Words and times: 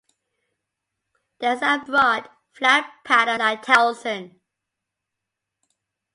There 1.37 1.53
is 1.53 1.61
a 1.61 1.77
broad, 1.85 2.27
flat 2.53 2.91
paddle-like 3.03 3.61
telson. 3.61 4.41